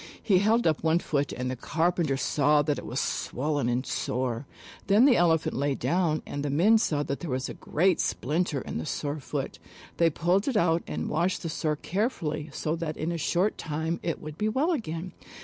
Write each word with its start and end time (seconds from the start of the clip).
He 0.23 0.39
held 0.39 0.65
up 0.65 0.81
one 0.83 0.97
foot 0.97 1.31
and 1.31 1.51
the 1.51 1.55
carpenters 1.55 2.23
saw 2.23 2.63
that 2.63 2.79
it 2.79 2.87
was 2.87 2.99
swollen 2.99 3.69
and 3.69 3.85
sore. 3.85 4.47
Then 4.87 5.05
the 5.05 5.15
Elephant 5.15 5.55
lay 5.55 5.75
down 5.75 6.23
and 6.25 6.41
the 6.43 6.49
men 6.49 6.79
saw 6.79 7.03
that 7.03 7.19
there 7.19 7.29
was 7.29 7.47
a 7.49 7.53
great 7.53 7.99
splinter 7.99 8.61
in 8.61 8.79
the 8.79 8.85
sore 8.87 9.19
foot. 9.19 9.59
They 9.97 10.09
pulled 10.09 10.47
it 10.47 10.57
out 10.57 10.81
and 10.87 11.07
washed 11.07 11.43
the 11.43 11.49
sore 11.49 11.75
carefully 11.75 12.49
so 12.51 12.75
that 12.77 12.97
in 12.97 13.11
a 13.11 13.17
short 13.19 13.59
time 13.59 13.99
it 14.01 14.19
would 14.19 14.39
be 14.39 14.49
well 14.49 14.71
again. 14.71 15.11